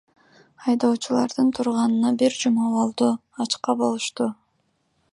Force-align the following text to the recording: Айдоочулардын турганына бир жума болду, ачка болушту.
Айдоочулардын 0.71 1.51
турганына 1.59 2.13
бир 2.23 2.39
жума 2.39 2.73
болду, 2.79 3.13
ачка 3.47 3.81
болушту. 3.83 4.33